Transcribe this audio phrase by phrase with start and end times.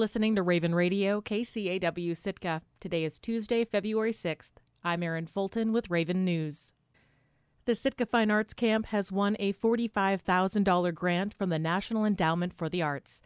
[0.00, 2.62] Listening to Raven Radio, KCAW Sitka.
[2.80, 4.52] Today is Tuesday, February 6th.
[4.82, 6.72] I'm Erin Fulton with Raven News.
[7.66, 12.70] The Sitka Fine Arts Camp has won a $45,000 grant from the National Endowment for
[12.70, 13.20] the Arts.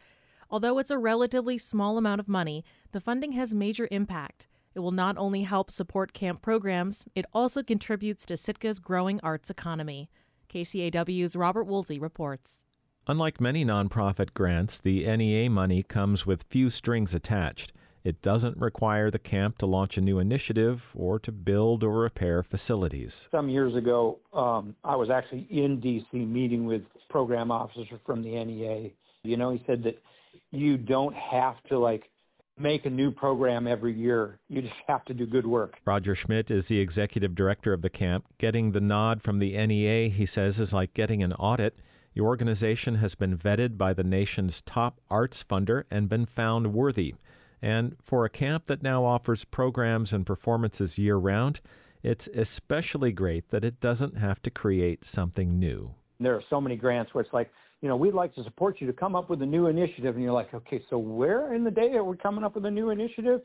[0.49, 4.49] Although it's a relatively small amount of money, the funding has major impact.
[4.73, 9.49] It will not only help support camp programs, it also contributes to Sitka's growing arts
[9.49, 10.09] economy.
[10.49, 12.64] KCAW's Robert Woolsey reports.
[13.07, 17.71] Unlike many nonprofit grants, the NEA money comes with few strings attached.
[18.03, 22.41] It doesn't require the camp to launch a new initiative or to build or repair
[22.41, 23.29] facilities.
[23.29, 26.17] Some years ago, um, I was actually in D.C.
[26.17, 28.89] meeting with program officers from the NEA.
[29.21, 30.01] You know, he said that
[30.49, 32.09] you don't have to like
[32.57, 34.39] make a new program every year.
[34.49, 35.75] You just have to do good work.
[35.85, 38.25] Roger Schmitz is the executive director of the camp.
[38.39, 41.77] Getting the nod from the NEA, he says, is like getting an audit.
[42.15, 47.15] The organization has been vetted by the nation's top arts funder and been found worthy.
[47.61, 51.59] And for a camp that now offers programs and performances year round,
[52.03, 55.95] it's especially great that it doesn't have to create something new.
[56.21, 58.87] There are so many grants where it's like, you know, we'd like to support you
[58.87, 60.15] to come up with a new initiative.
[60.15, 62.71] And you're like, okay, so where in the day are we coming up with a
[62.71, 63.41] new initiative?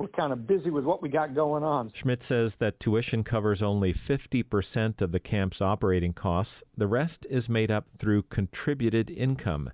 [0.00, 1.92] We're kind of busy with what we got going on.
[1.92, 6.64] Schmitz says that tuition covers only 50% of the camp's operating costs.
[6.74, 9.72] The rest is made up through contributed income.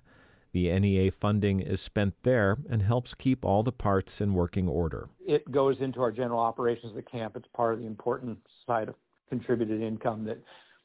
[0.51, 5.07] The NEA funding is spent there and helps keep all the parts in working order.
[5.25, 7.37] It goes into our general operations of the camp.
[7.37, 8.95] It's part of the important side of
[9.29, 10.43] contributed income that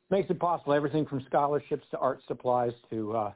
[0.08, 3.32] makes it possible everything from scholarships to art supplies to uh,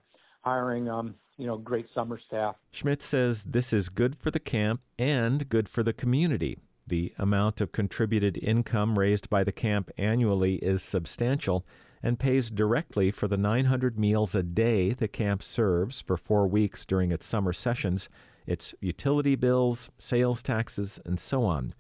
[0.47, 2.55] hiring um, you know great summer staff.
[2.71, 6.57] Schmitz says this is good for the camp and good for the community.
[6.87, 11.67] The amount of contributed income raised by the camp annually is substantial
[12.01, 16.85] and pays directly for the 900 meals a day the camp serves for four weeks
[16.85, 18.09] during its summer sessions,
[18.47, 21.75] its utility bills, sales taxes, and so on.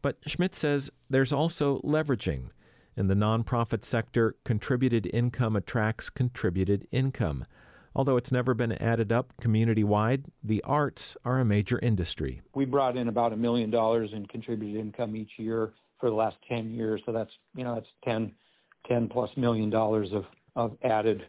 [0.00, 2.48] But Schmitz says there's also leveraging.
[2.96, 7.46] In the nonprofit sector, contributed income attracts contributed income.
[7.94, 12.42] Although it's never been added up community wide, the arts are a major industry.
[12.54, 16.36] We brought in about a million dollars in contributed income each year for the last
[16.48, 17.02] 10 years.
[17.06, 18.32] So that's, you know, that's 10,
[18.88, 20.24] 10 plus million dollars of,
[20.56, 21.22] of added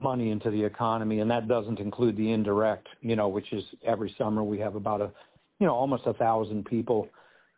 [0.00, 1.20] money into the economy.
[1.20, 5.00] And that doesn't include the indirect, you know, which is every summer we have about
[5.00, 5.10] a,
[5.58, 7.08] you know, almost a thousand people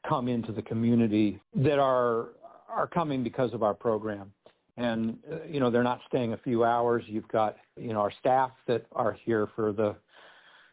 [0.08, 2.28] come into the community that are
[2.68, 4.32] are coming because of our program.
[4.76, 7.02] And, uh, you know, they're not staying a few hours.
[7.06, 9.96] You've got, you know, our staff that are here for the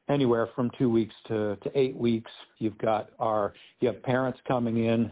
[0.10, 2.32] anywhere from two weeks to, to eight weeks.
[2.60, 5.12] You've got our, you have parents coming in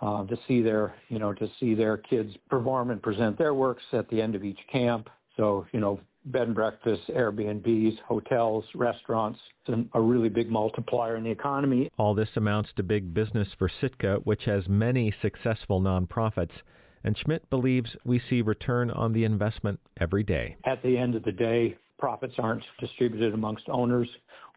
[0.00, 3.82] uh, to see their, you know, to see their kids perform and present their works
[3.92, 5.08] at the end of each camp.
[5.36, 9.38] So, you know, bed and breakfast, Airbnbs, hotels, restaurants.
[9.66, 11.90] It's a really big multiplier in the economy.
[11.96, 16.64] All this amounts to big business for Sitka, which has many successful nonprofits.
[17.04, 20.56] And Schmitz believes we see return on the investment every day.
[20.64, 24.08] At the end of the day, profits aren't distributed amongst owners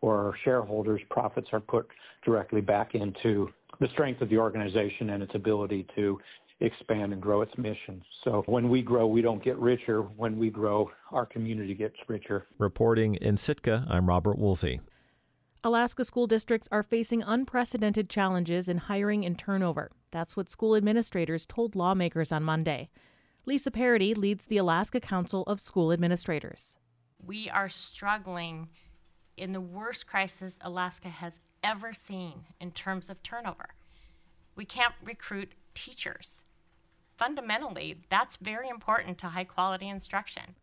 [0.01, 1.01] or shareholders.
[1.09, 1.87] Profits are put
[2.23, 6.19] directly back into the strength of the organization and its ability to
[6.61, 8.01] expand and grow its mission.
[8.23, 10.01] So when we grow, we don't get richer.
[10.01, 12.45] When we grow, our community gets richer.
[12.57, 14.79] Reporting in Sitka, I'm Robert Woolsey.
[15.63, 19.91] Alaska school districts are facing unprecedented challenges in hiring and turnover.
[20.15, 22.89] That's what school administrators told lawmakers on Monday.
[23.45, 26.77] Lisa Parady leads the Alaska Council of School Administrators.
[27.21, 28.69] We are struggling
[29.35, 33.73] in the worst crisis Alaska has ever seen in terms of turnover.
[34.55, 36.43] We can't recruit teachers.
[37.17, 40.55] Fundamentally, that's very important to high quality instruction.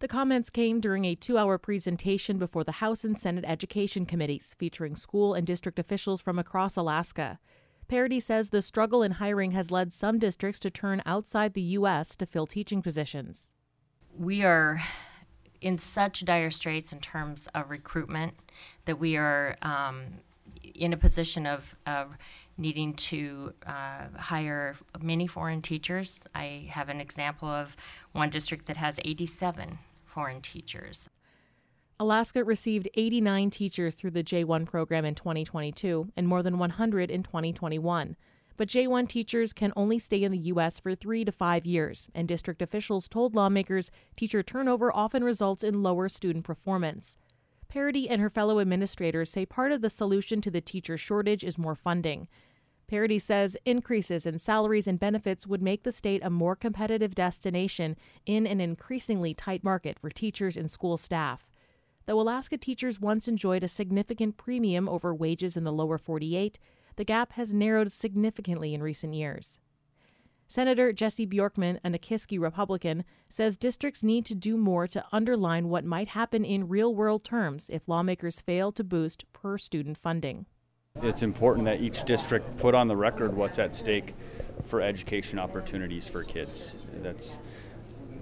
[0.00, 4.54] The comments came during a two hour presentation before the House and Senate Education Committees
[4.58, 7.38] featuring school and district officials from across Alaska.
[7.88, 12.16] Parady says the struggle in hiring has led some districts to turn outside the U.S.
[12.16, 13.52] to fill teaching positions.
[14.16, 14.80] We are
[15.60, 18.34] in such dire straits in terms of recruitment
[18.84, 20.20] that we are um,
[20.74, 22.16] in a position of, of
[22.56, 26.26] needing to uh, hire many foreign teachers.
[26.34, 27.76] I have an example of
[28.12, 31.08] one district that has 87 foreign teachers.
[32.04, 37.22] Alaska received 89 teachers through the J1 program in 2022 and more than 100 in
[37.22, 38.14] 2021.
[38.58, 40.78] But J1 teachers can only stay in the U.S.
[40.78, 45.82] for three to five years, and district officials told lawmakers teacher turnover often results in
[45.82, 47.16] lower student performance.
[47.72, 51.56] Parady and her fellow administrators say part of the solution to the teacher shortage is
[51.56, 52.28] more funding.
[52.86, 57.96] Parady says increases in salaries and benefits would make the state a more competitive destination
[58.26, 61.50] in an increasingly tight market for teachers and school staff.
[62.06, 66.58] Though Alaska teachers once enjoyed a significant premium over wages in the lower 48,
[66.96, 69.58] the gap has narrowed significantly in recent years.
[70.46, 75.84] Senator Jesse Bjorkman, a Nikiski Republican, says districts need to do more to underline what
[75.84, 80.44] might happen in real world terms if lawmakers fail to boost per student funding.
[81.02, 84.14] It's important that each district put on the record what's at stake
[84.64, 86.76] for education opportunities for kids.
[87.02, 87.40] That's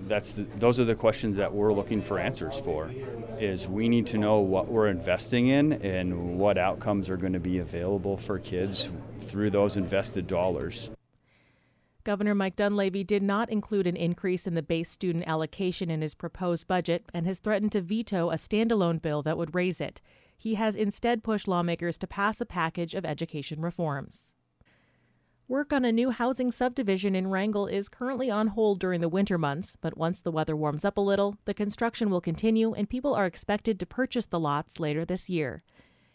[0.08, 2.90] that's the, those are the questions that we're looking for answers for
[3.38, 7.40] is we need to know what we're investing in and what outcomes are going to
[7.40, 10.90] be available for kids through those invested dollars.
[12.04, 16.14] Governor Mike Dunleavy did not include an increase in the base student allocation in his
[16.14, 20.00] proposed budget and has threatened to veto a standalone bill that would raise it.
[20.36, 24.34] He has instead pushed lawmakers to pass a package of education reforms.
[25.48, 29.36] Work on a new housing subdivision in Wrangell is currently on hold during the winter
[29.36, 33.12] months, but once the weather warms up a little, the construction will continue and people
[33.14, 35.64] are expected to purchase the lots later this year.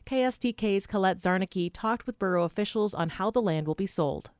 [0.06, 4.31] KSTK's Colette Zarnicki talked with borough officials on how the land will be sold.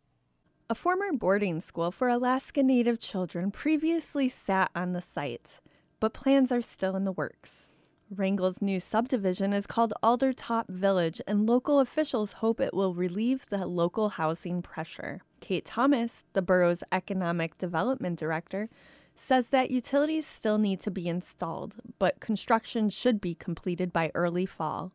[0.70, 5.60] A former boarding school for Alaska Native children previously sat on the site,
[6.00, 7.67] but plans are still in the works.
[8.10, 13.68] Wrangell's new subdivision is called Aldertop Village, and local officials hope it will relieve the
[13.68, 15.22] local housing pressure.
[15.42, 18.70] Kate Thomas, the borough's economic development director,
[19.16, 24.46] says that utilities still need to be installed, but construction should be completed by early
[24.46, 24.94] fall.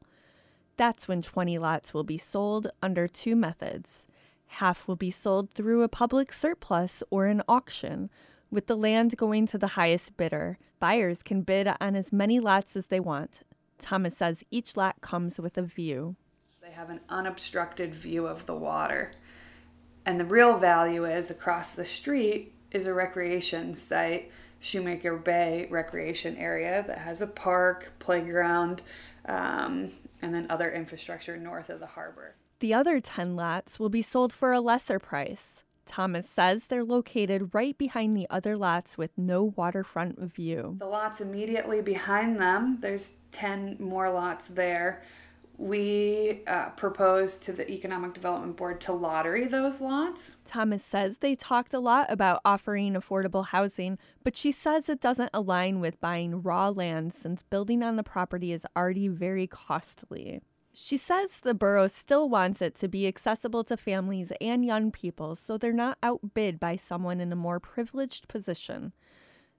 [0.76, 4.06] That's when 20 lots will be sold under two methods
[4.56, 8.10] Half will be sold through a public surplus or an auction,
[8.52, 10.58] with the land going to the highest bidder.
[10.78, 13.40] Buyers can bid on as many lots as they want.
[13.78, 16.14] Thomas says each lot comes with a view.
[16.60, 19.12] They have an unobstructed view of the water.
[20.04, 26.36] And the real value is across the street is a recreation site, Shoemaker Bay Recreation
[26.36, 28.82] Area, that has a park, playground,
[29.26, 29.90] um,
[30.20, 32.36] and then other infrastructure north of the harbor.
[32.60, 35.62] The other 10 lots will be sold for a lesser price.
[35.92, 40.76] Thomas says they're located right behind the other lots with no waterfront view.
[40.78, 45.02] The lots immediately behind them, there's 10 more lots there.
[45.58, 50.36] We uh, proposed to the Economic Development Board to lottery those lots.
[50.46, 55.30] Thomas says they talked a lot about offering affordable housing, but she says it doesn't
[55.34, 60.40] align with buying raw land since building on the property is already very costly.
[60.74, 65.36] She says the borough still wants it to be accessible to families and young people
[65.36, 68.92] so they're not outbid by someone in a more privileged position.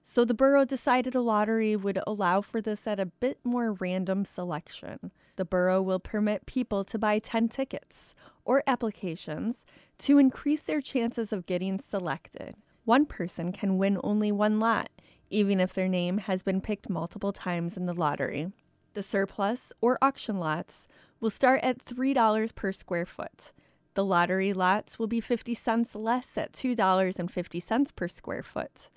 [0.02, 4.24] So the borough decided a lottery would allow for this at a bit more random
[4.24, 5.12] selection.
[5.36, 8.14] The borough will permit people to buy 10 tickets
[8.44, 9.64] or applications
[10.00, 12.56] to increase their chances of getting selected.
[12.84, 14.90] One person can win only one lot,
[15.30, 18.52] even if their name has been picked multiple times in the lottery.
[18.94, 20.86] The surplus or auction lots
[21.20, 23.50] will start at $3 per square foot.
[23.94, 28.90] The lottery lots will be 50 cents less at $2.50 per square foot.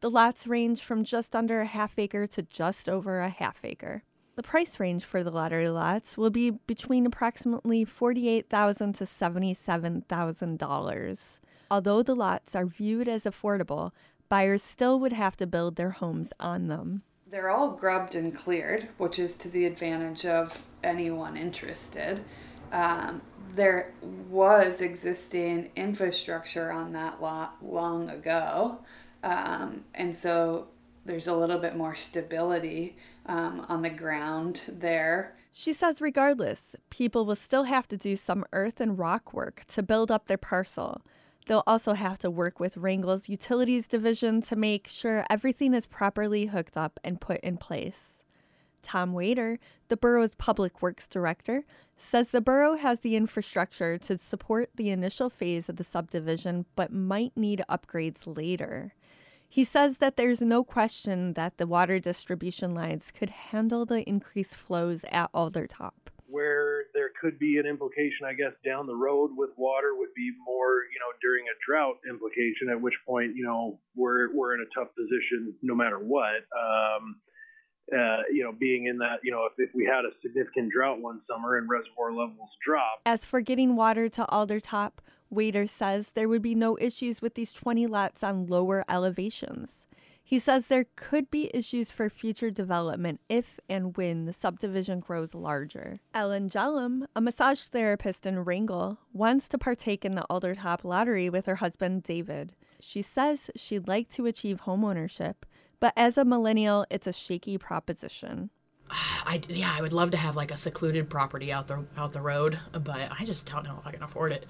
[0.00, 4.04] The lots range from just under a half acre to just over a half acre.
[4.36, 11.38] The price range for the lottery lots will be between approximately $48,000 to $77,000.
[11.70, 13.90] Although the lots are viewed as affordable,
[14.28, 17.02] buyers still would have to build their homes on them.
[17.30, 22.24] They're all grubbed and cleared, which is to the advantage of anyone interested.
[22.72, 23.22] Um,
[23.54, 23.92] there
[24.28, 28.78] was existing infrastructure on that lot long ago,
[29.22, 30.68] um, and so
[31.04, 35.36] there's a little bit more stability um, on the ground there.
[35.52, 39.84] She says, regardless, people will still have to do some earth and rock work to
[39.84, 41.02] build up their parcel.
[41.50, 46.46] They'll also have to work with Wrangell's utilities division to make sure everything is properly
[46.46, 48.22] hooked up and put in place.
[48.82, 51.64] Tom Wetor, the borough's public works director,
[51.96, 56.92] says the borough has the infrastructure to support the initial phase of the subdivision but
[56.92, 58.94] might need upgrades later.
[59.48, 64.54] He says that there's no question that the water distribution lines could handle the increased
[64.54, 66.12] flows at Aldertop.
[67.20, 70.98] Could be an implication, I guess, down the road with water would be more, you
[70.98, 74.88] know, during a drought implication, at which point, you know, we're we're in a tough
[74.96, 76.48] position no matter what.
[76.56, 77.16] Um,
[77.92, 81.00] uh, you know, being in that, you know, if, if we had a significant drought
[81.00, 83.00] one summer and reservoir levels drop.
[83.04, 84.92] As for getting water to Aldertop,
[85.32, 89.86] Wetor says there would be no issues with these 20 lots on lower elevations.
[90.30, 95.34] He says there could be issues for future development if and when the subdivision grows
[95.34, 95.98] larger.
[96.14, 101.46] Ellen Jellum, a massage therapist in Wrangell, wants to partake in the Aldertop lottery with
[101.46, 102.54] her husband David.
[102.78, 105.34] She says she'd like to achieve homeownership,
[105.80, 108.50] but as a millennial, it's a shaky proposition.
[108.88, 112.20] I yeah, I would love to have like a secluded property out the out the
[112.20, 114.46] road, but I just don't know if I can afford it.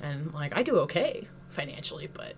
[0.00, 2.36] And like I do okay financially, but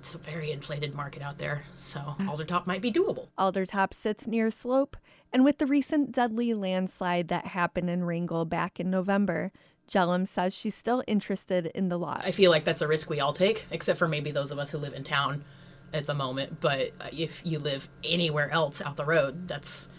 [0.00, 3.28] it's a very inflated market out there, so Aldertop might be doable.
[3.38, 4.96] Aldertop sits near slope,
[5.30, 9.52] and with the recent deadly landslide that happened in Wrangell back in November,
[9.86, 12.22] Jellum says she's still interested in the lot.
[12.24, 14.70] I feel like that's a risk we all take, except for maybe those of us
[14.70, 15.44] who live in town
[15.92, 16.60] at the moment.
[16.60, 19.90] But if you live anywhere else out the road, that's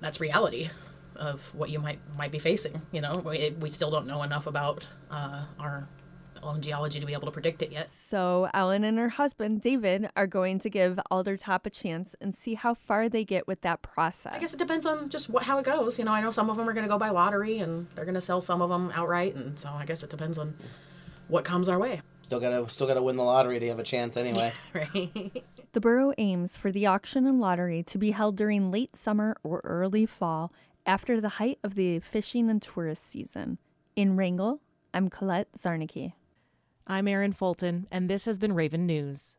[0.00, 0.70] that's reality
[1.16, 2.80] of what you might might be facing.
[2.92, 5.88] You know, we, we still don't know enough about uh, our
[6.44, 7.90] own geology to be able to predict it yet.
[7.90, 12.54] So Ellen and her husband David are going to give Aldertop a chance and see
[12.54, 14.32] how far they get with that process.
[14.34, 15.98] I guess it depends on just what how it goes.
[15.98, 18.04] You know, I know some of them are going to go by lottery and they're
[18.04, 20.56] going to sell some of them outright, and so I guess it depends on
[21.28, 22.02] what comes our way.
[22.22, 24.52] Still gotta still gotta win the lottery to have a chance anyway.
[24.74, 25.44] right.
[25.74, 29.60] The borough aims for the auction and lottery to be held during late summer or
[29.64, 30.52] early fall
[30.86, 33.58] after the height of the fishing and tourist season.
[33.96, 34.60] In Wrangell,
[34.94, 36.12] I'm Colette Zarnicki.
[36.86, 39.38] I'm Erin Fulton, and this has been Raven News.